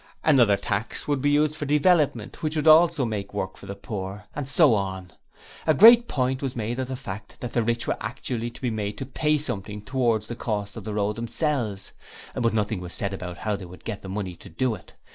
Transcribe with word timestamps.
Another 0.23 0.57
tax 0.57 1.07
would 1.07 1.21
be 1.21 1.29
used 1.29 1.55
for 1.55 1.65
Development, 1.67 2.41
which 2.41 2.55
would 2.55 2.65
also 2.65 3.05
make 3.05 3.35
Work 3.35 3.55
for 3.55 3.67
the 3.67 3.75
poor. 3.75 4.23
And 4.35 4.47
so 4.47 4.73
on. 4.73 5.11
A 5.67 5.75
great 5.75 6.07
point 6.07 6.41
was 6.41 6.55
made 6.55 6.79
of 6.79 6.87
the 6.87 6.95
fact 6.95 7.39
that 7.39 7.53
the 7.53 7.61
rich 7.61 7.85
were 7.85 7.97
actually 8.01 8.49
to 8.49 8.61
be 8.61 8.71
made 8.71 8.97
to 8.97 9.05
pay 9.05 9.37
something 9.37 9.79
towards 9.83 10.27
the 10.27 10.35
cost 10.35 10.75
of 10.75 10.85
their 10.85 10.95
road 10.95 11.17
themselves! 11.17 11.91
But 12.33 12.51
nothing 12.51 12.79
was 12.81 12.93
said 12.95 13.13
about 13.13 13.37
how 13.37 13.55
they 13.55 13.65
would 13.65 13.85
get 13.85 14.01
the 14.01 14.09
money 14.09 14.35
to 14.37 14.49
do 14.49 14.73
it. 14.73 14.95